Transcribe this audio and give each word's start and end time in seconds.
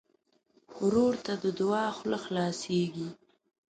ورور 0.83 1.13
ته 1.25 1.33
د 1.43 1.45
دعا 1.59 1.85
خوله 1.97 2.19
خلاصيږي. 2.25 3.09